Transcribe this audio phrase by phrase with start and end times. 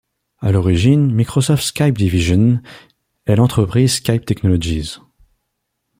[0.39, 2.59] À l'origine, Microsoft Skype Division
[3.27, 4.97] est l'entreprise Skype Technologies.